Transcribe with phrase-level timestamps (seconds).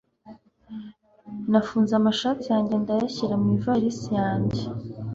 [1.51, 4.63] nafunze amashati yanjye ndayashyira mu ivarisi yanjye